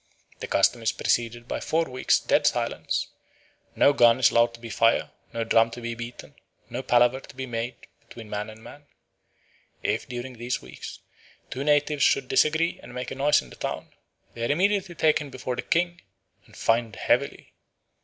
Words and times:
The 0.39 0.47
custom 0.47 0.81
is 0.81 0.91
preceded 0.91 1.47
by 1.47 1.59
four 1.59 1.85
weeks' 1.87 2.19
dead 2.19 2.47
silence; 2.47 3.09
no 3.75 3.93
gun 3.93 4.17
is 4.17 4.31
allowed 4.31 4.55
to 4.55 4.59
be 4.59 4.71
fired, 4.71 5.11
no 5.31 5.43
drum 5.43 5.69
to 5.69 5.79
be 5.79 5.93
beaten, 5.93 6.33
no 6.71 6.81
palaver 6.81 7.19
to 7.19 7.35
be 7.35 7.45
made 7.45 7.75
between 8.07 8.27
man 8.27 8.49
and 8.49 8.63
man. 8.63 8.87
If, 9.83 10.07
during 10.09 10.39
these 10.39 10.59
weeks, 10.59 11.01
two 11.51 11.63
natives 11.63 12.01
should 12.01 12.27
disagree 12.29 12.79
and 12.81 12.95
make 12.95 13.11
a 13.11 13.15
noise 13.15 13.43
in 13.43 13.51
the 13.51 13.55
town, 13.55 13.91
they 14.33 14.43
are 14.43 14.51
immediately 14.51 14.95
taken 14.95 15.29
before 15.29 15.55
the 15.55 15.61
king 15.61 16.01
and 16.47 16.57
fined 16.57 16.95
heavily. 16.95 17.53